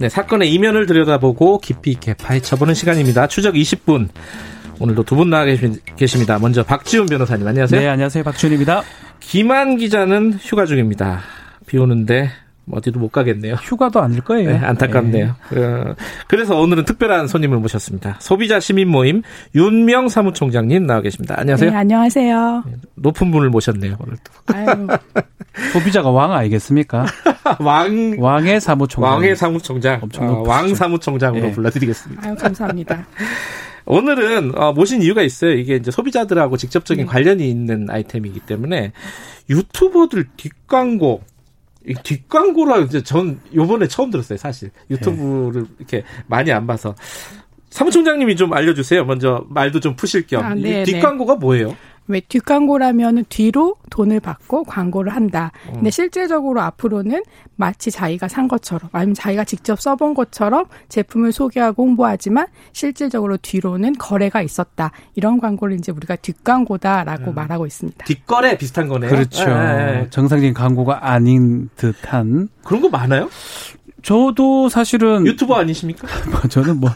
네, 0.00 0.08
사건의 0.08 0.50
이면을 0.52 0.86
들여다보고 0.86 1.58
깊이 1.60 1.90
있게 1.90 2.14
파헤쳐보는 2.14 2.72
시간입니다. 2.74 3.26
추적 3.26 3.54
20분. 3.54 4.08
오늘도 4.78 5.02
두 5.02 5.14
분 5.14 5.28
나와 5.28 5.44
계십니다. 5.96 6.38
먼저 6.38 6.62
박지훈 6.64 7.04
변호사님 7.06 7.46
안녕하세요. 7.46 7.78
네, 7.80 7.86
안녕하세요. 7.86 8.24
박지훈입니다. 8.24 8.82
김한 9.20 9.76
기자는 9.76 10.38
휴가 10.40 10.64
중입니다. 10.64 11.20
비 11.66 11.76
오는데 11.76 12.30
어디도 12.72 13.00
못 13.00 13.10
가겠네요. 13.10 13.54
휴가도 13.54 14.00
아닐 14.00 14.20
거예요. 14.20 14.50
네, 14.50 14.58
안타깝네요. 14.58 15.36
네. 15.52 15.84
그래서 16.28 16.58
오늘은 16.58 16.84
특별한 16.84 17.26
손님을 17.26 17.58
모셨습니다. 17.58 18.16
소비자 18.20 18.60
시민 18.60 18.88
모임 18.88 19.22
윤명 19.54 20.08
사무총장님 20.08 20.86
나와 20.86 21.00
계십니다. 21.00 21.34
안녕하세요. 21.38 21.70
네, 21.70 21.76
안녕하세요. 21.76 22.64
높은 22.96 23.30
분을 23.30 23.50
모셨네요, 23.50 23.96
오늘도. 23.98 24.98
소비자가 25.72 26.10
왕 26.10 26.32
아니겠습니까? 26.32 27.06
왕 27.60 28.16
왕의 28.18 28.60
사무총장. 28.60 29.12
왕의 29.12 29.36
사무총장. 29.36 29.98
엄청 30.02 30.28
어, 30.28 30.42
왕 30.46 30.74
사무총장으로 30.74 31.46
네. 31.46 31.52
불러드리겠습니다. 31.52 32.26
아유, 32.26 32.34
감사합니다. 32.36 33.06
오늘은 33.86 34.56
어, 34.56 34.72
모신 34.72 35.02
이유가 35.02 35.22
있어요. 35.22 35.52
이게 35.52 35.76
이제 35.76 35.90
소비자들하고 35.90 36.56
직접적인 36.56 37.06
네. 37.06 37.10
관련이 37.10 37.48
있는 37.48 37.88
아이템이기 37.90 38.40
때문에 38.40 38.92
유튜버들 39.48 40.26
뒷광고 40.36 41.22
이 41.22 41.30
뒷광고라 42.02 42.78
이제 42.78 43.02
전 43.02 43.40
요번에 43.54 43.88
처음 43.88 44.10
들었어요, 44.10 44.38
사실. 44.38 44.70
유튜브를 44.90 45.62
네. 45.62 45.68
이렇게 45.78 46.04
많이 46.26 46.52
안 46.52 46.66
봐서. 46.66 46.94
사무총장님이 47.70 48.36
좀 48.36 48.52
알려주세요. 48.52 49.04
먼저 49.04 49.44
말도 49.48 49.80
좀 49.80 49.94
푸실 49.94 50.26
겸. 50.26 50.44
아, 50.44 50.54
네, 50.54 50.82
뒷광고가 50.84 51.36
뭐예요? 51.36 51.76
왜 52.10 52.20
뒷광고라면 52.20 53.24
뒤로 53.28 53.76
돈을 53.90 54.20
받고 54.20 54.64
광고를 54.64 55.14
한다. 55.14 55.52
근데 55.64 55.88
음. 55.88 55.90
실제적으로 55.90 56.60
앞으로는 56.60 57.22
마치 57.56 57.90
자기가 57.90 58.28
산 58.28 58.48
것처럼 58.48 58.88
아니면 58.92 59.14
자기가 59.14 59.44
직접 59.44 59.80
써본 59.80 60.14
것처럼 60.14 60.66
제품을 60.88 61.32
소개하고 61.32 61.84
홍보하지만 61.84 62.46
실질적으로 62.72 63.36
뒤로는 63.36 63.94
거래가 63.94 64.42
있었다. 64.42 64.90
이런 65.14 65.38
광고를 65.40 65.76
이제 65.76 65.92
우리가 65.92 66.16
뒷광고다라고 66.16 67.30
음. 67.30 67.34
말하고 67.34 67.66
있습니다. 67.66 68.04
뒷거래 68.04 68.58
비슷한 68.58 68.88
거네요. 68.88 69.10
그렇죠. 69.10 69.46
네. 69.46 70.06
정상적인 70.10 70.54
광고가 70.54 71.10
아닌 71.10 71.68
듯한 71.76 72.48
그런 72.64 72.82
거 72.82 72.88
많아요? 72.88 73.28
저도 74.02 74.68
사실은 74.68 75.26
유튜버 75.26 75.54
아니십니까? 75.54 76.06
뭐 76.30 76.40
저는 76.48 76.78
뭐 76.80 76.90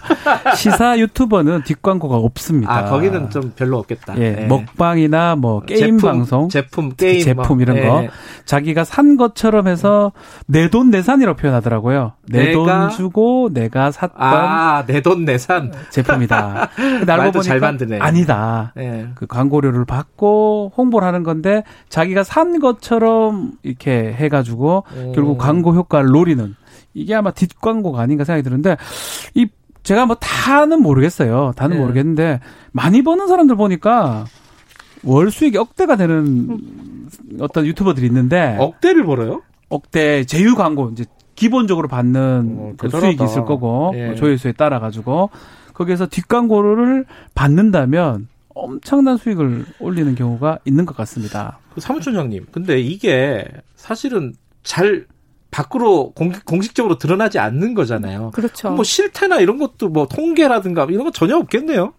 시사 0.56 0.98
유튜버는 0.98 1.64
뒷광고가 1.64 2.16
없습니다. 2.16 2.72
아 2.76 2.84
거기는 2.84 3.30
좀 3.30 3.52
별로 3.56 3.78
없겠다. 3.78 4.14
예, 4.18 4.30
네. 4.32 4.46
먹방이나 4.46 5.36
뭐 5.36 5.60
게임 5.60 5.98
제품, 5.98 6.10
방송, 6.18 6.48
제품 6.48 6.90
게임, 6.96 7.20
제품 7.22 7.60
이런 7.60 7.76
거 7.86 8.00
네. 8.02 8.10
자기가 8.44 8.84
산 8.84 9.16
것처럼 9.16 9.68
해서 9.68 10.12
내 10.46 10.68
돈 10.68 10.90
내산이라고 10.90 11.36
표현하더라고요. 11.36 12.12
내 12.28 12.52
돈 12.52 12.90
주고 12.90 13.50
내가 13.52 13.90
샀던 13.90 14.20
아내 14.20 15.00
돈 15.02 15.24
내산 15.24 15.72
제품이다. 15.90 16.70
근데 16.76 17.12
알고 17.12 17.32
보니까 17.32 17.42
잘 17.42 17.60
만드네. 17.60 17.98
아니다. 18.00 18.72
네. 18.76 19.08
그 19.14 19.26
광고료를 19.26 19.84
받고 19.84 20.72
홍보를 20.76 21.06
하는 21.06 21.22
건데 21.22 21.62
자기가 21.88 22.24
산 22.24 22.58
것처럼 22.60 23.52
이렇게 23.62 24.12
해가지고 24.14 24.84
음. 24.96 25.12
결국 25.14 25.38
광고 25.38 25.74
효과를 25.74 26.08
노리는. 26.10 26.54
이게 26.94 27.14
아마 27.14 27.30
뒷광고가 27.32 28.00
아닌가 28.00 28.24
생각이 28.24 28.42
드는데 28.42 28.76
이 29.34 29.46
제가 29.82 30.06
뭐 30.06 30.16
다는 30.16 30.82
모르겠어요. 30.82 31.52
다는 31.56 31.76
네. 31.76 31.82
모르겠는데 31.82 32.40
많이 32.72 33.02
버는 33.02 33.28
사람들 33.28 33.56
보니까 33.56 34.24
월 35.02 35.30
수익이 35.30 35.58
억대가 35.58 35.96
되는 35.96 36.58
어떤 37.40 37.66
유튜버들이 37.66 38.06
있는데 38.06 38.56
억대를 38.58 39.04
벌어요? 39.04 39.42
억대 39.68 40.24
제휴 40.24 40.54
광고 40.54 40.88
이제 40.90 41.04
기본적으로 41.34 41.88
받는 41.88 42.56
어, 42.58 42.72
그 42.78 42.88
수익이 42.88 43.22
있을 43.24 43.44
거고 43.44 43.92
예. 43.94 44.06
뭐 44.06 44.14
조회수에 44.14 44.52
따라 44.52 44.78
가지고 44.78 45.30
거기에서 45.74 46.06
뒷광고를 46.06 47.04
받는다면 47.34 48.28
엄청난 48.54 49.16
수익을 49.16 49.66
올리는 49.80 50.14
경우가 50.14 50.60
있는 50.64 50.86
것 50.86 50.96
같습니다. 50.96 51.58
그 51.74 51.80
사무총장님, 51.80 52.46
근데 52.52 52.80
이게 52.80 53.44
사실은 53.74 54.32
잘 54.62 55.06
밖으로 55.54 56.10
공 56.10 56.62
식, 56.62 56.74
적으로 56.74 56.98
드러나지 56.98 57.38
않는 57.38 57.74
거잖아요. 57.74 58.32
그렇죠. 58.34 58.70
뭐 58.70 58.82
실태나 58.82 59.38
이런 59.38 59.58
것도 59.58 59.88
뭐 59.88 60.08
통계라든가 60.08 60.84
이런 60.90 61.04
거 61.04 61.12
전혀 61.12 61.36
없겠네요. 61.36 61.92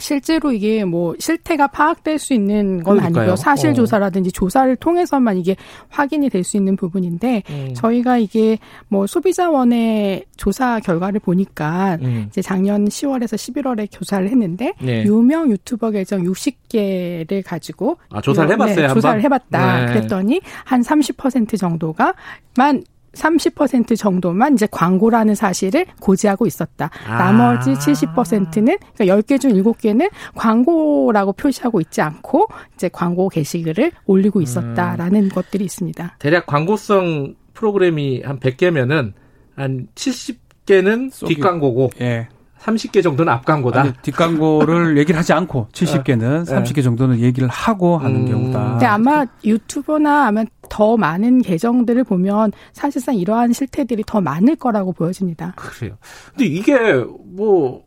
실제로 0.00 0.52
이게 0.52 0.84
뭐 0.84 1.14
실태가 1.18 1.68
파악될 1.68 2.18
수 2.18 2.34
있는 2.34 2.82
건 2.82 2.96
그러니까요. 2.98 3.22
아니고요. 3.22 3.36
사실 3.36 3.70
어. 3.70 3.72
조사라든지 3.74 4.28
어. 4.28 4.32
조사를 4.32 4.74
통해서만 4.76 5.36
이게 5.38 5.54
확인이 5.88 6.28
될 6.28 6.38
수 6.48 6.56
있는 6.56 6.76
부분인데 6.76 7.42
음. 7.50 7.74
저희가 7.74 8.16
이게 8.18 8.58
뭐 8.88 9.06
소비자원의 9.06 10.24
조사 10.36 10.80
결과를 10.80 11.20
보니까 11.20 11.98
음. 12.00 12.26
이제 12.28 12.40
작년 12.40 12.86
10월에서 12.86 13.34
11월에 13.34 13.90
조사를 13.90 14.26
했는데 14.28 14.72
네. 14.80 15.04
유명 15.04 15.50
유튜버 15.50 15.90
계정 15.90 16.22
60개를 16.22 17.42
가지고 17.44 17.98
아, 18.10 18.20
조사를 18.20 18.50
해 18.50 18.56
봤어요. 18.56 18.86
네, 18.88 18.94
조사를 18.94 19.22
해 19.22 19.28
봤다. 19.28 19.80
네. 19.86 19.92
그랬더니 19.92 20.40
한 20.64 20.80
30% 20.80 21.58
정도가 21.58 22.14
만 22.56 22.82
30% 23.12 23.96
정도만 23.96 24.54
이제 24.54 24.66
광고라는 24.70 25.34
사실을 25.34 25.86
고지하고 26.00 26.46
있었다. 26.46 26.90
아. 27.06 27.18
나머지 27.18 27.72
70%는 27.72 28.76
그러니까 28.94 29.04
10개 29.04 29.40
중 29.40 29.52
7개는 29.52 30.10
광고라고 30.34 31.32
표시하고 31.32 31.80
있지 31.80 32.00
않고 32.00 32.48
이제 32.74 32.88
광고 32.88 33.28
게시글을 33.28 33.92
올리고 34.06 34.40
있었다라는 34.40 35.24
음. 35.24 35.28
것들이 35.28 35.64
있습니다. 35.64 36.16
대략 36.18 36.46
광고성 36.46 37.34
프로그램이 37.54 38.22
한 38.24 38.38
100개면은 38.38 39.12
한 39.56 39.88
70개는 39.94 41.26
뒷광고고 41.26 41.90
예. 42.00 42.28
30개 42.60 43.02
정도는 43.02 43.32
앞광고다. 43.32 43.80
아니, 43.80 43.92
뒷광고를 44.02 44.98
얘기를 44.98 45.18
하지 45.18 45.32
않고 45.32 45.68
70개는 45.72 46.44
30개 46.46 46.82
정도는 46.82 47.20
얘기를 47.20 47.48
하고 47.48 47.98
하는 47.98 48.22
음. 48.22 48.26
경우다. 48.26 48.70
근데 48.70 48.86
아마 48.86 49.24
유튜버나 49.44 50.26
아마 50.26 50.44
더 50.68 50.96
많은 50.96 51.42
계정들을 51.42 52.04
보면 52.04 52.52
사실상 52.72 53.14
이러한 53.14 53.52
실태들이 53.52 54.04
더 54.06 54.20
많을 54.20 54.56
거라고 54.56 54.92
보여집니다. 54.92 55.54
그래요. 55.56 55.96
근데 56.30 56.44
이게 56.46 56.76
뭐, 57.24 57.84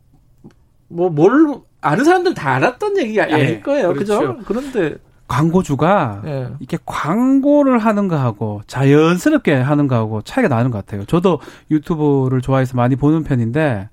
뭐, 0.88 1.10
뭘, 1.10 1.60
아는 1.80 2.04
사람들 2.04 2.34
다 2.34 2.54
알았던 2.54 2.98
얘기가 2.98 3.28
예, 3.28 3.34
아닐 3.34 3.62
거예요. 3.62 3.92
그렇죠. 3.92 4.18
그죠? 4.18 4.38
그런데. 4.44 4.96
광고주가 5.28 6.20
예. 6.26 6.48
이렇게 6.58 6.76
광고를 6.84 7.78
하는 7.78 8.06
거하고 8.06 8.60
자연스럽게 8.66 9.54
하는 9.54 9.88
거하고 9.88 10.20
차이가 10.20 10.48
나는 10.48 10.70
것 10.70 10.84
같아요. 10.84 11.06
저도 11.06 11.40
유튜브를 11.70 12.42
좋아해서 12.42 12.76
많이 12.76 12.96
보는 12.96 13.24
편인데 13.24 13.88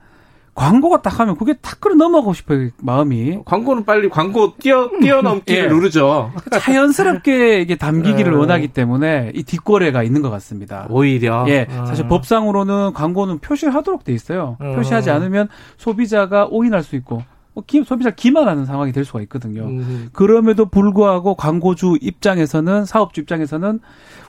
광고가 0.59 1.01
딱 1.01 1.21
하면 1.21 1.37
그게 1.37 1.53
탁 1.53 1.79
끌어 1.79 1.95
넘어가고 1.95 2.33
싶어요 2.33 2.69
마음이. 2.79 3.39
광고는 3.45 3.85
빨리 3.85 4.09
광고 4.09 4.55
뛰어 4.57 4.89
뛰어넘기를 4.99 5.63
예. 5.63 5.67
누르죠. 5.67 6.33
자연스럽게 6.59 7.61
이게 7.61 7.77
담기기를 7.77 8.33
예. 8.33 8.37
원하기 8.37 8.67
때문에 8.67 9.31
이 9.35 9.43
뒷거래가 9.43 10.03
있는 10.03 10.21
것 10.21 10.29
같습니다. 10.31 10.85
오히려. 10.89 11.45
예, 11.47 11.65
사실 11.69 12.05
음. 12.05 12.09
법상으로는 12.09 12.91
광고는 12.91 13.39
표시하도록 13.39 14.03
돼 14.03 14.11
있어요. 14.11 14.57
음. 14.59 14.75
표시하지 14.75 15.09
않으면 15.11 15.47
소비자가 15.77 16.45
오인할 16.49 16.83
수 16.83 16.97
있고 16.97 17.23
뭐 17.53 17.63
소비자 17.85 18.09
기만하는 18.09 18.65
상황이 18.65 18.91
될 18.91 19.05
수가 19.05 19.21
있거든요. 19.21 19.63
음. 19.63 20.09
그럼에도 20.11 20.65
불구하고 20.65 21.35
광고주 21.35 21.97
입장에서는 22.01 22.83
사업주 22.83 23.21
입장에서는 23.21 23.79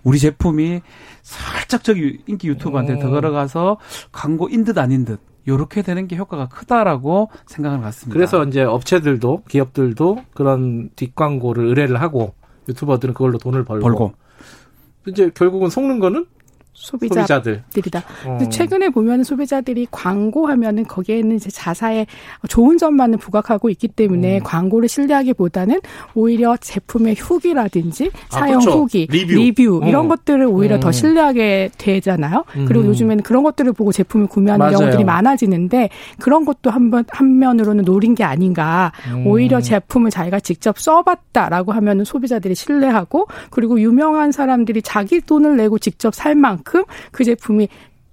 우리 0.04 0.20
제품이 0.20 0.80
살짝 1.22 1.82
저기 1.82 2.20
인기 2.28 2.47
유튜브한테 2.47 3.00
더 3.00 3.10
들어가서 3.10 3.78
광고인 4.12 4.62
듯 4.62 4.78
아닌 4.78 5.04
듯 5.04 5.20
요렇게 5.48 5.82
되는 5.82 6.06
게 6.06 6.16
효과가 6.16 6.48
크다라고 6.48 7.30
생각을 7.46 7.80
갖습니다. 7.80 8.12
그래서 8.12 8.44
이제 8.44 8.62
업체들도 8.62 9.44
기업들도 9.48 10.24
그런 10.34 10.91
뒷광고를 10.97 11.66
의뢰를 11.66 12.00
하고 12.00 12.34
유튜버들은 12.68 13.15
그걸로 13.15 13.38
돈을 13.38 13.65
벌고, 13.65 13.82
벌고. 13.82 14.12
이제 15.06 15.30
결국은 15.34 15.70
속는 15.70 15.98
거는 15.98 16.26
소비자들이다. 16.72 17.98
어. 18.26 18.36
근데 18.38 18.48
최근에 18.48 18.88
보면 18.90 19.24
소비자들이 19.24 19.88
광고하면은 19.90 20.84
거기에는 20.84 21.36
이제 21.36 21.50
자사의 21.50 22.06
좋은 22.48 22.78
점만을 22.78 23.18
부각하고 23.18 23.68
있기 23.70 23.88
때문에 23.88 24.38
음. 24.38 24.42
광고를 24.44 24.88
신뢰하기보다는 24.88 25.80
오히려 26.14 26.56
제품의 26.56 27.16
후기라든지 27.16 28.10
아, 28.32 28.38
사용 28.40 28.60
그렇죠. 28.60 28.78
후기, 28.78 29.06
리뷰, 29.10 29.34
리뷰 29.34 29.82
이런 29.84 30.06
음. 30.06 30.08
것들을 30.08 30.46
오히려 30.46 30.76
음. 30.76 30.80
더 30.80 30.92
신뢰하게 30.92 31.70
되잖아요. 31.76 32.44
그리고 32.66 32.84
음. 32.84 32.86
요즘에는 32.86 33.22
그런 33.22 33.42
것들을 33.42 33.72
보고 33.72 33.92
제품을 33.92 34.26
구매하는 34.26 34.64
맞아요. 34.64 34.78
경우들이 34.78 35.04
많아지는데 35.04 35.90
그런 36.18 36.44
것도 36.44 36.70
한번 36.70 37.04
한면으로는 37.08 37.84
노린 37.84 38.14
게 38.14 38.24
아닌가. 38.24 38.92
음. 39.12 39.26
오히려 39.26 39.60
제품을 39.60 40.10
자기가 40.10 40.40
직접 40.40 40.78
써봤다라고 40.78 41.72
하면은 41.72 42.04
소비자들이 42.04 42.54
신뢰하고 42.54 43.26
그리고 43.50 43.80
유명한 43.80 44.32
사람들이 44.32 44.82
자기 44.82 45.20
돈을 45.20 45.56
내고 45.56 45.78
직접 45.78 46.14
살 46.14 46.34
만큼 46.34 46.59
만큼 46.60 46.84
그 47.10 47.24
제품이 47.24 47.68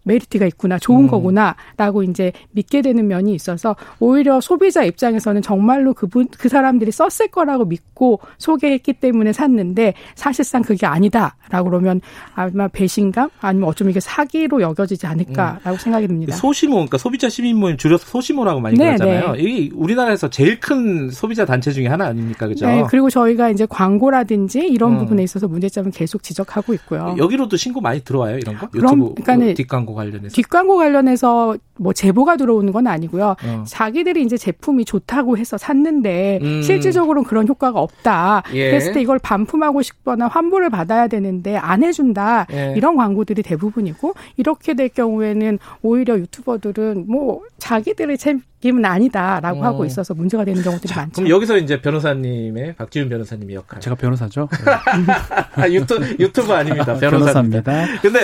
메리트가 0.08 0.46
있구나, 0.48 0.80
좋은 0.80 1.04
음. 1.04 1.08
거구나라고 1.08 2.04
이제 2.04 2.32
믿게 2.52 2.82
되는 2.82 3.08
면이 3.08 3.34
있어서 3.36 3.76
오히려 4.00 4.42
소비자 4.42 4.84
입장에서는 4.84 5.42
정말로 5.42 5.94
그분 5.94 6.28
그 6.38 6.50
사람들이 6.50 6.92
썼을 6.92 7.30
거라고 7.32 7.66
믿고 7.66 8.20
소개했기 8.38 8.94
때문에 8.94 9.34
샀는데 9.34 9.94
사실상 10.16 10.62
그게 10.62 10.86
아니다라고 10.86 11.70
그러면 11.70 12.02
아마 12.34 12.68
배신감 12.68 13.30
아니면 13.42 13.70
어쩌면 13.70 13.92
이게 13.92 14.00
사기로 14.00 14.62
여겨지지 14.62 15.06
않을까라고 15.06 15.72
음. 15.72 15.78
생각이 15.78 16.08
듭니다. 16.08 16.36
소시모 16.36 16.76
그러니까 16.76 16.98
소비자 16.98 17.30
시민 17.30 17.58
모임 17.58 17.78
줄여서 17.78 18.06
소시모라고 18.08 18.60
많이 18.60 18.78
네, 18.78 18.86
그러잖아요. 18.86 19.34
네. 19.34 19.42
이 19.42 19.72
우리나라에서 19.74 20.30
제일 20.30 20.60
큰 20.60 21.10
소비자 21.10 21.46
단체 21.46 21.72
중에 21.72 21.88
하나 21.88 22.06
아닙니까, 22.06 22.48
그죠? 22.48 22.66
네, 22.66 22.84
그리고 22.90 23.10
저희가 23.10 23.50
이제 23.50 23.66
광고라든지 23.70 24.60
이런 24.60 24.94
음. 24.94 24.98
부분에 25.00 25.24
있어서 25.24 25.48
문제점은 25.48 25.92
계속 25.92 26.24
지적하고 26.24 26.74
있고요. 26.76 27.16
여기로도 27.18 27.58
신고 27.58 27.82
많이 27.82 28.02
들어와요, 28.04 28.38
이런 28.38 28.58
거? 28.58 28.68
그럼, 28.70 29.14
그러니까 29.16 29.54
뒷광고 29.54 29.94
관련해서. 29.98 30.34
뒷광고 30.34 30.78
관련해서 30.78 31.58
뭐 31.80 31.94
제보가 31.94 32.38
들어오는 32.38 32.72
건 32.74 32.88
아니고요. 32.88 33.36
어. 33.44 33.64
자기들이 33.68 34.24
이제 34.24 34.38
제품이 34.38 34.86
좋다고 34.86 35.38
해서 35.38 35.58
샀는데 35.58 36.40
음. 36.42 36.62
실질적으로는 36.62 37.24
그런 37.28 37.48
효과가 37.48 37.80
없다. 37.80 38.44
예. 38.54 38.72
그랬을 38.72 38.94
때 38.94 39.02
이걸 39.02 39.20
반품하고 39.20 39.82
싶거나 39.82 40.28
환불을 40.28 40.70
받아야 40.70 41.08
되는데 41.08 41.56
안 41.58 41.84
해준다. 41.84 42.48
예. 42.52 42.74
이런 42.76 42.96
광고들이 42.96 43.44
대부분이고 43.44 44.14
이렇게 44.38 44.74
될 44.74 44.90
경우에는 44.90 45.60
오히려 45.82 46.18
유튜버들은 46.18 47.06
뭐 47.08 47.42
자기들의 47.60 48.18
책임은 48.18 48.86
아니다라고 48.86 49.60
어. 49.60 49.64
하고 49.64 49.86
있어서 49.86 50.14
문제가 50.14 50.46
되는 50.46 50.62
경우들이 50.64 50.88
자, 50.92 51.02
많죠. 51.02 51.22
그럼 51.22 51.30
여기서 51.30 51.58
이제 51.58 51.82
변호사님의 51.82 52.76
박지훈 52.76 53.10
변호사님의 53.10 53.56
역할. 53.56 53.82
제가 53.82 53.96
변호사죠. 53.96 54.48
아, 55.56 55.70
유튜, 55.70 56.00
유튜브 56.20 56.54
아닙니다. 56.54 56.96
변호사입니다. 56.96 57.86
근데 58.02 58.20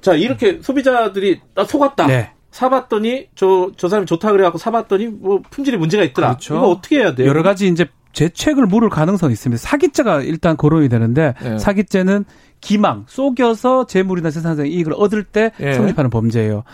자 0.00 0.14
이렇게 0.14 0.60
소비자들이 0.62 1.40
나 1.54 1.64
속았다. 1.64 2.06
네. 2.06 2.30
사봤더니 2.50 3.28
저 3.34 3.70
저 3.76 3.88
사람이 3.88 4.06
좋다 4.06 4.32
그래갖고 4.32 4.58
사봤더니 4.58 5.08
뭐 5.08 5.42
품질이 5.50 5.76
문제가 5.76 6.02
있더라. 6.04 6.28
그렇죠. 6.28 6.56
이거 6.56 6.68
어떻게 6.68 6.98
해야 7.00 7.14
돼요? 7.14 7.28
여러 7.28 7.42
가지 7.42 7.68
이제 7.68 7.86
재책을 8.12 8.64
물을 8.66 8.88
가능성이 8.88 9.34
있습니다. 9.34 9.60
사기죄가 9.60 10.22
일단 10.22 10.56
거론이 10.56 10.88
되는데 10.88 11.34
네. 11.42 11.58
사기죄는 11.58 12.24
기망, 12.66 13.04
속여서 13.06 13.86
재물이나 13.86 14.28
재산상 14.28 14.66
이익을 14.66 14.92
얻을 14.96 15.22
때 15.22 15.52
예. 15.60 15.74
성립하는 15.74 16.10
범죄예요. 16.10 16.64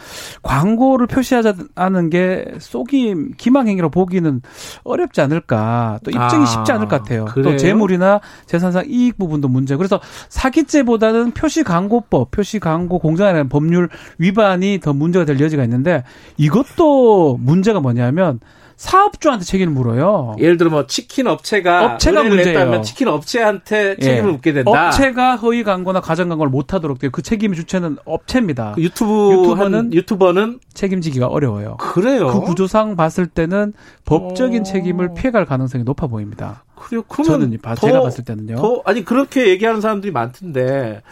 광고를 0.43 1.07
표시하지 1.07 1.53
않은 1.75 2.09
게 2.09 2.47
속임, 2.61 3.33
기망 3.37 3.69
행위로 3.69 3.91
보기는 3.91 4.41
어렵지 4.85 5.21
않을까. 5.21 6.01
또 6.03 6.11
입증이 6.11 6.45
아, 6.45 6.47
쉽지 6.47 6.73
않을 6.73 6.89
것 6.89 7.03
같아요. 7.03 7.27
그래요? 7.27 7.45
또 7.45 7.57
재물이나 7.59 8.23
재산상 8.47 8.87
이익 8.89 9.19
부분도 9.19 9.49
문제. 9.49 9.77
그래서 9.77 10.01
사기죄보다는 10.31 11.33
표시 11.33 11.63
광고법, 11.63 12.31
표시 12.31 12.59
광고 12.59 12.99
공정이라는 12.99 13.51
법률 13.51 13.91
위반이 14.17 14.81
더 14.81 14.95
문제가 14.95 15.27
될 15.27 15.39
여지가 15.39 15.63
있는데 15.65 16.05
이것도 16.39 17.37
문제가 17.39 17.81
뭐냐면 17.81 18.41
사업주한테 18.83 19.45
책임을 19.45 19.73
물어요. 19.73 20.35
예를 20.41 20.57
들어 20.57 20.69
뭐 20.69 20.89
치킨 20.89 21.29
업체가 21.29 21.85
업체가 21.85 22.25
문제예요. 22.25 22.83
치킨 22.83 23.07
업체한테 23.07 23.95
예. 24.01 24.03
책임을 24.03 24.29
예. 24.29 24.33
묻게 24.33 24.53
된다. 24.53 24.89
업체가 24.89 25.37
허위 25.37 25.63
광고나 25.63 26.01
가정 26.01 26.29
광고를 26.29 26.51
못 26.51 26.75
하도록 26.75 26.99
돼요. 26.99 27.13
그 27.13 27.23
책임 27.23 27.55
주체는 27.55 27.99
업체입니다. 28.05 28.73
그 28.75 28.83
유튜브 28.83 29.35
유튜버는 29.35 29.95
유튜버는 29.95 30.59
책임지기가 30.75 31.29
어려워요. 31.29 31.77
그래요. 31.77 32.27
그 32.27 32.41
구조상 32.41 32.97
봤을 32.97 33.29
때는 33.29 33.73
법적인 34.05 34.63
오. 34.63 34.65
책임을 34.65 35.15
피해갈 35.15 35.47
가능성이 35.47 35.85
높아 35.85 36.09
보입니다. 36.09 36.65
그래요. 36.75 37.05
그러면 37.07 37.53
저는 37.53 37.77
제가 37.81 38.01
봤을 38.01 38.25
때는요. 38.25 38.57
더 38.57 38.83
아니 38.85 39.05
그렇게 39.05 39.47
얘기하는 39.47 39.81
사람들이 39.81 40.11
많던데 40.13 41.03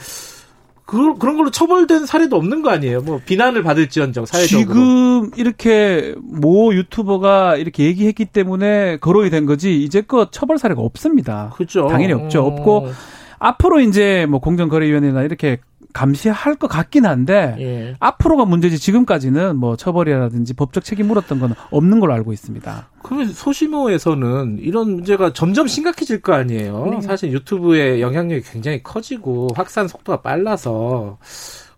그, 0.91 1.15
그런 1.19 1.37
걸로 1.37 1.53
처벌된 1.53 2.05
사례도 2.05 2.35
없는 2.35 2.63
거 2.63 2.71
아니에요? 2.71 3.01
뭐 3.03 3.21
비난을 3.25 3.63
받을지언정 3.63 4.27
사회적으로. 4.27 4.67
지금 4.67 5.31
이렇게 5.37 6.17
모 6.19 6.75
유튜버가 6.75 7.55
이렇게 7.59 7.85
얘기했기 7.85 8.25
때문에 8.25 8.97
거론이 8.97 9.31
된 9.31 9.47
거지 9.47 9.81
이제껏 9.85 10.33
처벌 10.33 10.59
사례가 10.59 10.83
없습니다. 10.83 11.53
그렇죠. 11.55 11.87
당연히 11.87 12.13
없죠. 12.13 12.45
없고 12.45 12.87
음. 12.87 12.93
앞으로 13.39 13.79
이제 13.79 14.27
뭐 14.29 14.41
공정거래위원회나 14.41 15.23
이렇게 15.23 15.61
감시할 15.93 16.57
것 16.57 16.69
같긴 16.69 17.07
한데 17.07 17.57
예. 17.59 17.97
앞으로가 18.01 18.45
문제지 18.45 18.79
지금까지는 18.79 19.57
뭐 19.57 19.77
처벌이라든지 19.77 20.55
법적 20.55 20.85
책임 20.85 21.09
물었던 21.09 21.41
건 21.41 21.55
없는 21.71 22.01
걸로 22.01 22.13
알고 22.15 22.33
있습니다. 22.33 22.89
그러면 23.03 23.29
소시모에서는 23.29 24.59
이런 24.61 24.91
문제가 24.93 25.33
점점 25.33 25.67
심각해질 25.67 26.21
거 26.21 26.33
아니에요. 26.35 26.87
네. 26.87 27.01
사실 27.01 27.33
유튜브의 27.33 28.01
영향력이 28.01 28.43
굉장히 28.43 28.83
커지고 28.83 29.49
확산 29.55 29.89
속도가 29.89 30.23
빨라서 30.23 31.19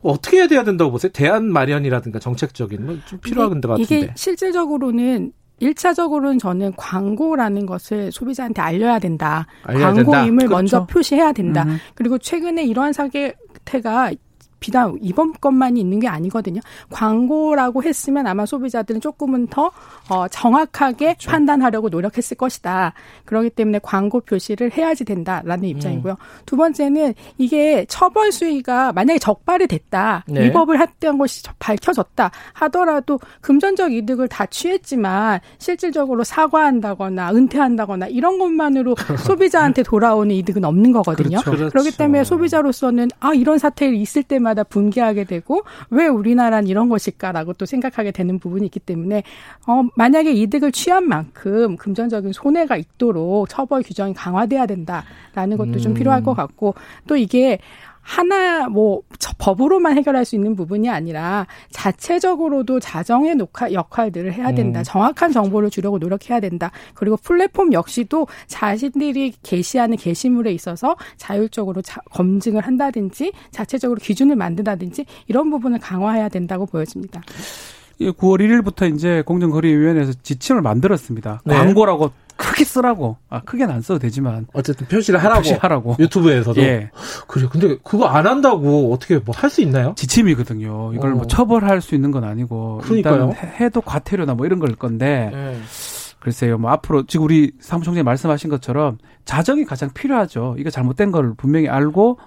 어떻게 0.01 0.39
해야 0.39 0.49
돼야 0.49 0.65
된다고 0.65 0.91
보세요? 0.91 1.13
대안 1.13 1.45
마련이라든가 1.45 2.19
정책적인 2.19 2.85
뭐좀 2.85 3.21
필요한 3.21 3.61
것 3.61 3.69
같은데. 3.69 3.83
이게 3.83 4.13
실질적으로는 4.17 5.33
일차적으로는 5.61 6.41
저는 6.41 6.73
광고라는 6.77 7.67
것을 7.67 8.11
소비자한테 8.11 8.61
알려야 8.61 8.99
된다. 8.99 9.47
알려야 9.63 9.93
광고임을 9.93 10.39
된다. 10.41 10.57
먼저 10.57 10.79
그렇죠. 10.79 10.87
표시해야 10.93 11.33
된다. 11.33 11.63
음. 11.63 11.79
그리고 11.95 12.19
최근에 12.19 12.65
이러한 12.65 12.93
사 12.93 13.07
례 13.65 13.81
태가 13.81 14.13
비단 14.63 14.97
이번 15.03 15.33
것만이 15.33 15.81
있는 15.81 15.99
게 15.99 16.07
아니거든요. 16.07 16.61
광고라고 16.91 17.83
했으면 17.83 18.29
아마 18.29 18.47
소비자들은 18.47 19.01
조금은 19.01 19.49
더 19.49 19.73
어, 20.09 20.29
정확하게 20.29 21.07
그렇죠. 21.15 21.31
판단하려고 21.31 21.89
노력했을 21.89 22.37
것이다. 22.37 22.95
그렇기 23.25 23.51
때문에 23.51 23.81
광고 23.83 24.21
표시를 24.21 24.73
해야지 24.73 25.05
된다라는 25.05 25.65
입장이고요. 25.65 26.13
음. 26.13 26.43
두 26.47 26.57
번째는 26.57 27.15
이게 27.39 27.85
처벌 27.89 28.31
수위가 28.31 28.93
만약에 28.93 29.19
적발이 29.19 29.67
됐다. 29.67 30.25
네. 30.29 30.45
위법을 30.45 30.81
했던 30.81 31.19
것이 31.19 31.43
밝혀졌다 31.59 32.31
하더라도 32.53 33.19
금전적 33.41 33.93
이득을 33.93 34.29
다 34.29 34.47
취했지만 34.47 35.41
실질적으로 35.59 36.23
사과한다거나 36.23 37.33
은퇴한다거나 37.35 38.07
이런 38.07 38.39
것만으로 38.39 38.95
소비자한테 39.27 39.83
돌아오는 39.83 40.33
이득은 40.37 40.65
없는 40.65 40.93
거거든요. 40.93 41.41
그렇죠. 41.41 41.69
그렇기 41.71 41.97
때문에 41.97 42.21
그렇죠. 42.21 42.29
소비자로서는 42.29 43.09
아 43.19 43.35
이런 43.35 43.59
사태가 43.59 43.93
있을 43.93 44.23
때마다 44.23 44.52
때마다 44.53 44.63
분개하게 44.63 45.25
되고 45.25 45.63
왜 45.91 46.07
우리나라는 46.07 46.69
이런 46.69 46.89
것일까라고 46.89 47.55
또 47.55 47.67
생각하게 47.67 48.13
되는 48.13 48.39
부분이 48.39 48.65
있기 48.67 48.81
때문에 48.81 49.23
어 49.67 49.83
만약에 49.97 50.33
이득을 50.33 50.73
취한 50.73 51.09
만큼 51.09 51.77
금전적인 51.77 52.33
손해가 52.33 52.77
있도록 52.77 53.49
처벌 53.49 53.83
규정이 53.83 54.15
강화돼야 54.15 54.67
된다라는 54.67 55.57
것도 55.57 55.73
음. 55.73 55.79
좀 55.79 55.95
필요할 55.95 56.23
것 56.23 56.35
같고 56.35 56.75
또 57.07 57.17
이게 57.17 57.59
하나 58.03 58.69
뭐 58.69 59.03
법으로만 59.39 59.97
해결할 59.97 60.25
수 60.25 60.35
있는 60.35 60.55
부분이 60.55 60.91
아니라 60.91 61.47
자체적으로도 61.71 62.81
자정의 62.81 63.37
녹화 63.37 63.73
역할들을 63.73 64.33
해야 64.33 64.53
된다. 64.53 64.81
음. 64.81 64.85
정확한 64.85 65.33
정보를 65.33 65.71
주려고 65.71 65.99
노력해야 65.99 66.41
된다. 66.41 66.71
그리고 66.95 67.17
플랫폼 67.17 67.73
역시도 67.73 68.27
자신들이 68.49 69.35
게시하는 69.43 69.97
게시물에 69.97 70.53
있어서 70.53 70.97
자율적으로 71.17 71.81
자, 71.83 72.01
검증을 72.13 72.67
한다든지 72.67 73.33
자체적으로 73.51 73.99
기준을 74.01 74.37
만든다든지 74.37 75.07
이런 75.29 75.51
부분을 75.51 75.79
강화해야 75.79 76.29
된다고 76.29 76.67
보여집니다. 76.67 77.23
9월 78.01 78.41
1일부터 78.41 78.93
이제 78.93 79.23
공정거래위원회에서 79.25 80.13
지침을 80.23 80.61
만들었습니다. 80.63 81.43
네. 81.45 81.55
광고라고 81.55 82.11
크게 82.53 82.65
쓰라고. 82.65 83.17
아, 83.31 83.41
크게는 83.41 83.75
안 83.75 83.81
써도 83.81 83.99
되지만. 83.99 84.47
어쨌든 84.53 84.87
표시를 84.87 85.19
하라고. 85.23 85.41
표시하라고. 85.41 85.97
유튜브에서도. 85.99 86.61
예. 86.63 86.91
그래. 87.27 87.49
근데 87.51 87.77
그거 87.83 88.07
안 88.07 88.27
한다고 88.27 88.93
어떻게 88.93 89.19
뭐 89.19 89.35
할 89.35 89.49
수 89.51 89.61
있나요? 89.63 89.95
지침이거든요. 89.97 90.93
이걸 90.95 91.11
뭐 91.11 91.13
어. 91.13 91.23
뭐 91.23 91.27
처벌할 91.27 91.81
수 91.81 91.95
있는 91.95 92.11
건 92.11 92.25
아니고. 92.25 92.81
그러니까요. 92.85 93.31
일단 93.31 93.51
해도 93.61 93.81
과태료나 93.81 94.35
뭐 94.35 94.47
이런 94.47 94.59
걸 94.59 94.75
건데. 94.77 95.31
예. 95.33 95.57
글쎄요. 96.21 96.57
뭐 96.59 96.71
앞으로 96.71 97.05
지금 97.07 97.25
우리 97.25 97.51
사무총장님 97.59 98.05
말씀하신 98.05 98.49
것처럼 98.51 98.99
자정이 99.25 99.65
가장 99.65 99.91
필요하죠. 99.93 100.55
이거 100.59 100.71
잘못된 100.71 101.11
걸 101.11 101.35
분명히 101.37 101.69
알고 101.69 102.19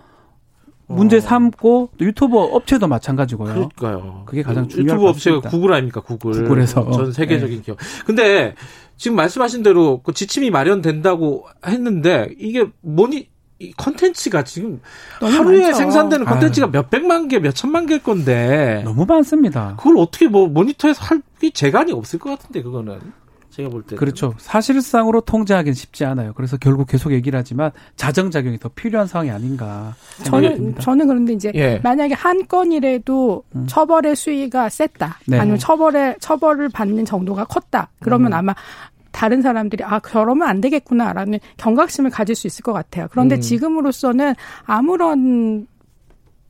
문제 0.87 1.17
어. 1.17 1.19
삼고 1.19 1.89
또 1.97 2.05
유튜브 2.05 2.37
업체도 2.37 2.87
마찬가지고요. 2.87 3.53
그러니까요. 3.53 4.23
그게 4.25 4.43
가장 4.43 4.67
중요한 4.67 4.97
유튜브 4.97 5.09
업체가 5.09 5.41
구글 5.41 5.73
아닙니까? 5.73 6.01
구글. 6.01 6.33
구글에서 6.33 6.91
전 6.91 7.11
세계적인 7.11 7.57
네. 7.57 7.63
기업. 7.63 7.77
근데 8.05 8.55
지금 8.97 9.17
말씀하신 9.17 9.63
대로 9.63 10.01
그 10.01 10.13
지침이 10.13 10.49
마련된다고 10.49 11.45
했는데 11.65 12.29
이게 12.37 12.65
뭐니 12.81 13.29
이 13.57 13.71
컨텐츠가 13.73 14.43
지금 14.43 14.81
하루에 15.21 15.61
많죠. 15.61 15.77
생산되는 15.77 16.25
컨텐츠가 16.25 16.67
몇 16.67 16.89
백만 16.89 17.29
개, 17.29 17.39
몇 17.39 17.55
천만 17.55 17.85
개일 17.85 18.03
건데 18.03 18.81
너무 18.83 19.05
많습니다. 19.05 19.75
그걸 19.77 19.97
어떻게 19.97 20.27
뭐 20.27 20.47
모니터에서 20.47 21.03
할게 21.03 21.51
재간이 21.51 21.93
없을 21.93 22.19
것 22.19 22.31
같은데 22.31 22.61
그거는. 22.61 22.99
제가 23.55 23.69
볼 23.69 23.83
때. 23.83 23.95
그렇죠. 23.95 24.33
사실상으로 24.37 25.21
통제하기는 25.21 25.73
쉽지 25.73 26.03
않아요. 26.03 26.33
그래서 26.33 26.57
결국 26.57 26.87
계속 26.87 27.13
얘기를 27.13 27.39
하지만 27.39 27.71
자정작용이 27.95 28.59
더 28.59 28.69
필요한 28.69 29.07
상황이 29.07 29.31
아닌가. 29.31 29.95
저는, 30.23 30.55
듭니다. 30.55 30.81
저는 30.81 31.07
그런데 31.07 31.33
이제 31.33 31.51
예. 31.55 31.79
만약에 31.81 32.13
한 32.15 32.45
건이라도 32.47 33.43
음. 33.55 33.65
처벌의 33.67 34.17
수위가 34.17 34.67
셌다. 34.67 35.19
네. 35.27 35.39
아니면 35.39 35.57
처벌의, 35.57 36.17
처벌을 36.19 36.67
받는 36.67 37.05
정도가 37.05 37.45
컸다. 37.45 37.89
그러면 38.01 38.33
음. 38.33 38.37
아마 38.37 38.55
다른 39.13 39.41
사람들이 39.41 39.81
아 39.85 39.99
그러면 39.99 40.49
안 40.49 40.59
되겠구나라는 40.59 41.39
경각심을 41.55 42.09
가질 42.09 42.35
수 42.35 42.47
있을 42.47 42.63
것 42.63 42.73
같아요. 42.73 43.07
그런데 43.09 43.35
음. 43.35 43.41
지금으로서는 43.41 44.33
아무런 44.65 45.67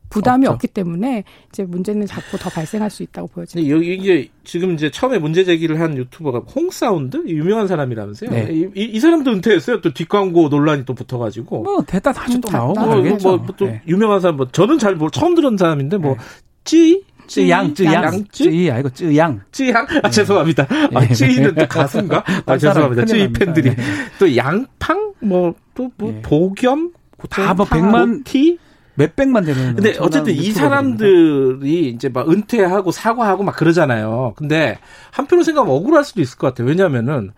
부담이 0.10 0.46
없죠. 0.46 0.54
없기 0.54 0.68
때문에 0.70 1.24
이제 1.50 1.64
문제는 1.64 2.06
자꾸 2.06 2.38
더 2.38 2.50
발생할 2.50 2.90
수 2.90 3.04
있다고 3.04 3.28
보여집니다. 3.30 3.74
여기 3.76 3.94
이게 3.96 4.30
지금 4.44 4.74
이제 4.74 4.90
처음에 4.90 5.20
문제 5.20 5.44
제기를 5.44 5.80
한 5.80 5.98
유튜버가 5.98 6.40
홍사운드 6.56 7.24
유명한 7.28 7.68
사람이라면서요. 7.68 8.30
네. 8.30 8.48
이, 8.52 8.68
이, 8.76 8.84
이, 8.86 9.00
사람도 9.00 9.32
은퇴했어요. 9.32 9.82
또 9.82 9.94
뒷광고 9.94 10.50
논란이 10.50 10.86
또 10.86 10.94
붙어가지고. 10.94 11.64
뭐 11.64 11.82
됐다 11.84 12.14
다시 12.14 12.40
또 12.40 12.50
나오고 12.50 12.80
뭐, 12.80 12.96
뭐, 13.02 13.38
뭐 13.38 13.48
또 13.58 13.66
네. 13.66 13.82
유명한 13.88 14.20
사람 14.20 14.38
뭐 14.38 14.48
저는 14.52 14.78
잘 14.80 14.96
뭐 14.96 15.10
처음 15.10 15.36
들은 15.36 15.58
사람인데 15.58 15.98
뭐 15.98 16.14
네. 16.14 16.20
찌. 16.64 17.04
쯔양, 17.28 17.74
쯔양, 17.74 18.24
쯔이 18.32 18.70
아니고 18.70 18.90
쯔양. 18.92 19.42
쯔양? 19.52 19.88
아, 20.04 20.10
죄송합니다. 20.12 20.68
아, 20.94 21.08
쯔이는 21.12 21.56
또 21.56 21.68
가수인가? 21.68 22.24
아, 22.46 22.56
죄송합니다. 22.56 23.06
쯔이 23.06 23.34
팬들이. 23.34 23.76
네. 23.76 23.84
또 24.20 24.36
양팡? 24.36 25.14
뭐, 25.22 25.56
또, 25.74 25.90
뭐, 25.98 26.12
네. 26.12 26.22
보겸? 26.22 26.92
다뭐 27.32 27.66
백만 27.66 28.24
티? 28.24 28.60
몇백만 28.96 29.46
되는. 29.46 29.76
근데 29.76 29.96
어쨌든 30.00 30.34
이 30.34 30.52
사람들이 30.52 31.90
이제 31.90 32.10
막 32.10 32.30
은퇴하고 32.30 32.92
사과하고 32.92 33.44
막 33.44 33.56
그러잖아요. 33.56 34.34
근데 34.36 34.80
한편으로 35.12 35.44
생각하면 35.44 35.76
억울할 35.76 36.04
수도 36.04 36.22
있을 36.22 36.38
것 36.38 36.48
같아요. 36.48 36.68
왜냐면은 36.68 37.32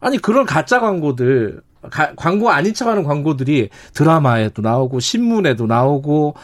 아니 0.00 0.18
그런 0.18 0.46
가짜 0.46 0.80
광고들 0.80 1.62
가, 1.90 2.12
광고 2.14 2.50
아닌 2.50 2.74
척하는 2.74 3.04
광고들이 3.04 3.70
드라마에도 3.94 4.62
나오고 4.62 5.00
신문에도 5.00 5.66
나오고 5.66 6.34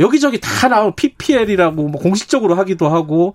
여기저기 0.00 0.40
다 0.40 0.68
나오고 0.68 0.96
PPL이라고 0.96 1.88
뭐 1.88 2.00
공식적으로 2.00 2.54
하기도 2.54 2.88
하고 2.88 3.34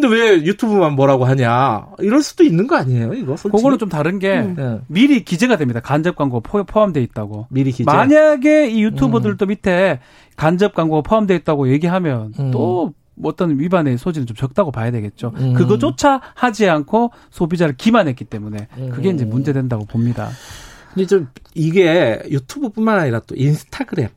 근데 0.00 0.14
왜 0.14 0.44
유튜브만 0.44 0.92
뭐라고 0.92 1.24
하냐 1.24 1.86
이럴 1.98 2.22
수도 2.22 2.44
있는 2.44 2.68
거 2.68 2.76
아니에요 2.76 3.14
이거 3.14 3.36
솔직히? 3.36 3.56
그거는 3.56 3.78
좀 3.78 3.88
다른 3.88 4.20
게 4.20 4.38
음. 4.38 4.82
미리 4.86 5.24
기재가 5.24 5.56
됩니다 5.56 5.80
간접 5.80 6.14
광고 6.14 6.40
포함되어 6.40 7.02
있다고 7.02 7.48
미리 7.50 7.72
기재 7.72 7.82
만약에 7.84 8.68
이 8.68 8.84
유튜버들도 8.84 9.44
음. 9.44 9.48
밑에 9.48 9.98
간접 10.36 10.74
광고가 10.74 11.02
포함되어 11.02 11.36
있다고 11.38 11.70
얘기하면 11.72 12.32
음. 12.38 12.50
또 12.52 12.94
어떤 13.24 13.58
위반의 13.58 13.98
소지는 13.98 14.28
좀 14.28 14.36
적다고 14.36 14.70
봐야 14.70 14.92
되겠죠. 14.92 15.32
음. 15.38 15.54
그거조차 15.54 16.20
하지 16.36 16.68
않고 16.68 17.10
소비자를 17.30 17.74
기만했기 17.76 18.24
때문에 18.24 18.68
그게 18.92 19.10
이제 19.10 19.24
음. 19.24 19.30
문제된다고 19.30 19.86
봅니다. 19.86 20.28
근데 20.94 21.04
좀 21.04 21.26
이게 21.56 22.22
유튜브뿐만 22.30 23.00
아니라 23.00 23.18
또 23.26 23.34
인스타그램 23.34 24.08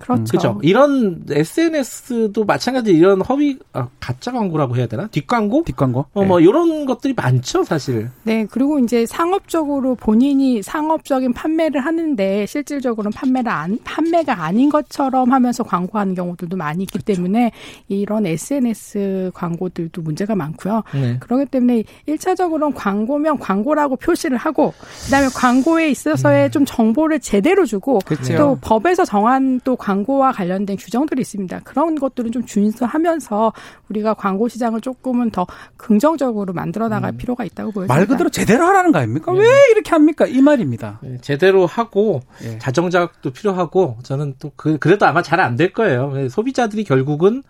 그렇죠. 0.00 0.24
그죠. 0.32 0.60
이런 0.62 1.22
SNS도 1.28 2.44
마찬가지 2.44 2.92
이런 2.92 3.20
허위 3.20 3.58
아, 3.72 3.88
가짜 4.00 4.32
광고라고 4.32 4.76
해야 4.76 4.86
되나? 4.86 5.06
뒷광고? 5.08 5.64
뒷광고. 5.64 6.06
어, 6.12 6.24
뭐 6.24 6.38
네. 6.38 6.46
이런 6.46 6.86
것들이 6.86 7.12
많죠, 7.14 7.62
사실. 7.64 8.08
네, 8.24 8.46
그리고 8.50 8.78
이제 8.78 9.04
상업적으로 9.04 9.94
본인이 9.94 10.62
상업적인 10.62 11.34
판매를 11.34 11.84
하는데 11.84 12.46
실질적으로는 12.46 13.12
판매를 13.12 13.52
안 13.52 13.78
판매가 13.84 14.42
아닌 14.42 14.70
것처럼 14.70 15.32
하면서 15.32 15.62
광고하는 15.62 16.14
경우들도 16.14 16.56
많이 16.56 16.84
있기 16.84 16.98
그렇죠. 16.98 17.20
때문에 17.20 17.52
이런 17.88 18.26
SNS 18.26 19.32
광고들도 19.34 20.00
문제가 20.00 20.34
많고요. 20.34 20.82
네. 20.94 21.18
그렇기 21.20 21.46
때문에 21.46 21.84
일차적으로는 22.06 22.74
광고면 22.74 23.38
광고라고 23.38 23.96
표시를 23.96 24.38
하고 24.38 24.72
그다음에 25.04 25.28
광고에 25.28 25.90
있어서의 25.90 26.46
음. 26.46 26.50
좀 26.50 26.64
정보를 26.64 27.20
제대로 27.20 27.66
주고 27.66 27.98
그렇죠. 28.06 28.36
또 28.36 28.58
법에서 28.62 29.04
정한 29.04 29.60
또 29.62 29.76
광고 29.76 29.89
와 30.18 30.32
관련된 30.32 30.76
규정들이 30.76 31.20
있습니다. 31.20 31.60
그런 31.64 31.94
것들은 31.94 32.32
좀 32.32 32.44
준수하면서 32.44 33.52
우리가 33.88 34.14
광고 34.14 34.48
시장을 34.48 34.80
조금은 34.80 35.30
더 35.30 35.46
긍정적으로 35.76 36.52
만들어 36.52 36.88
나갈 36.88 37.12
음. 37.12 37.16
필요가 37.16 37.44
있다고 37.44 37.72
보여집니다. 37.72 37.94
말 37.94 38.06
그대로 38.06 38.28
제대로 38.30 38.64
하라는 38.66 38.92
거 38.92 38.98
아닙니까? 38.98 39.32
네. 39.32 39.40
왜 39.40 39.46
이렇게 39.72 39.90
합니까? 39.90 40.26
이 40.26 40.40
말입니다. 40.40 40.98
네, 41.02 41.18
제대로 41.20 41.66
하고 41.66 42.20
네. 42.42 42.58
자정작도 42.58 43.30
필요하고 43.30 43.98
저는 44.02 44.34
또 44.38 44.52
그, 44.56 44.78
그래도 44.78 45.06
아마 45.06 45.22
잘 45.22 45.40
안 45.40 45.56
될 45.56 45.72
거예요. 45.72 46.28
소비자들이 46.28 46.84
결국은 46.84 47.42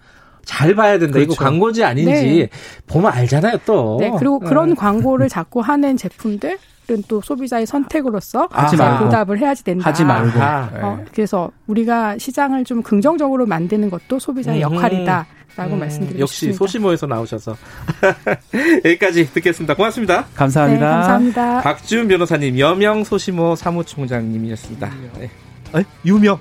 잘 0.45 0.75
봐야 0.75 0.99
된다. 0.99 1.13
그렇죠. 1.15 1.33
이거 1.33 1.45
광고지 1.45 1.85
아닌지 1.85 2.13
네. 2.13 2.49
보면 2.87 3.13
알잖아요, 3.13 3.59
또. 3.67 3.99
네, 4.01 4.11
그리고 4.19 4.39
그런 4.39 4.71
네. 4.71 4.75
광고를 4.75 5.29
자꾸 5.29 5.61
하는 5.61 5.97
제품들 5.97 6.59
또 7.09 7.21
소비자의 7.21 7.67
선택으로서 7.67 8.49
하지 8.51 8.77
말고. 8.77 9.05
보답을 9.05 9.39
해야지 9.39 9.65
된다. 9.65 9.89
하지 9.89 10.05
말고. 10.05 10.39
어, 10.39 10.97
네. 10.99 11.05
그래서 11.15 11.51
우리가 11.67 12.19
시장을 12.19 12.65
좀 12.65 12.83
긍정적으로 12.83 13.47
만드는 13.47 13.91
것도 13.91 14.19
소비자의 14.19 14.63
음. 14.65 14.75
역할이다. 14.75 15.27
라고 15.57 15.75
음, 15.75 15.81
말씀드리고 15.81 16.21
역시 16.21 16.35
싶습니다. 16.35 16.59
소시모에서 16.59 17.07
나오셔서 17.07 17.57
여기까지 18.85 19.33
듣겠습니다. 19.35 19.75
고맙습니다. 19.75 20.27
감사합니다. 20.35 20.87
네, 20.87 20.93
감사합니다. 20.93 21.61
박지훈 21.63 22.07
변호사님, 22.07 22.59
여명 22.59 23.03
소시모 23.03 23.57
사무총장님이었습니다. 23.57 24.91
네. 25.19 25.31
에? 25.75 25.85
유명. 26.05 26.39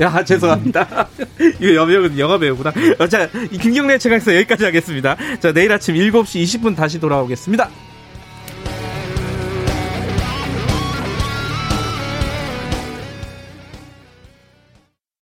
야, 0.00 0.24
죄송합니다. 0.24 1.08
이 1.60 1.74
여명은 1.74 2.18
영화 2.18 2.38
배우구나. 2.38 2.72
자, 3.10 3.28
김경래 3.60 3.98
최강에서 3.98 4.34
여기까지 4.36 4.64
하겠습니다. 4.64 5.16
자, 5.40 5.52
내일 5.52 5.70
아침 5.70 5.94
7시 5.94 6.42
20분 6.42 6.74
다시 6.74 6.98
돌아오겠습니다. 6.98 7.68